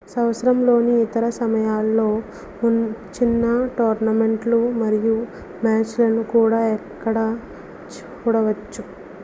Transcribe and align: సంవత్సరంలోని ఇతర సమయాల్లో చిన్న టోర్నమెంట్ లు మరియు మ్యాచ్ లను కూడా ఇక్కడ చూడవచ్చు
సంవత్సరంలోని 0.09 0.93
ఇతర 1.01 1.25
సమయాల్లో 1.35 2.07
చిన్న 3.17 3.43
టోర్నమెంట్ 3.77 4.47
లు 4.47 4.61
మరియు 4.79 5.15
మ్యాచ్ 5.63 5.95
లను 6.01 6.23
కూడా 6.33 6.61
ఇక్కడ 6.75 7.17
చూడవచ్చు 7.95 8.83